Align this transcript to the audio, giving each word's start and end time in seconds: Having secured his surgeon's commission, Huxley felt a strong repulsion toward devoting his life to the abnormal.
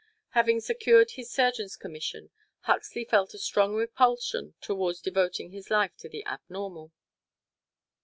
Having 0.29 0.61
secured 0.61 1.11
his 1.11 1.29
surgeon's 1.31 1.75
commission, 1.75 2.31
Huxley 2.61 3.05
felt 3.05 3.35
a 3.35 3.37
strong 3.37 3.75
repulsion 3.75 4.55
toward 4.59 4.95
devoting 5.03 5.51
his 5.51 5.69
life 5.69 5.95
to 5.97 6.09
the 6.09 6.25
abnormal. 6.25 6.91